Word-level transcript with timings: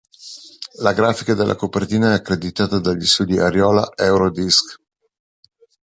La 0.79 0.93
grafica 0.93 1.35
della 1.35 1.53
copertina 1.55 2.09
è 2.09 2.13
accreditata 2.13 2.77
agli 2.77 3.05
studi 3.05 3.37
Ariola-Eurodisc. 3.37 4.79